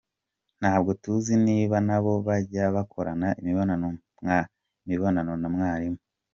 Ntabwo 0.59 0.89
tuzi 1.03 1.33
niba 1.47 1.75
nabo 1.87 2.13
bajya 2.27 2.63
bakorana 2.75 3.27
imibonano 4.91 5.33
na 5.43 5.47
mwarimu. 5.53 5.99